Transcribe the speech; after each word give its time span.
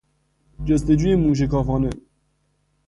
جستجوی 0.65 1.15
موشکافانه 1.15 1.89